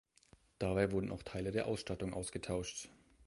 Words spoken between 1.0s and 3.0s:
auch Teile der Ausstattung ausgetauscht.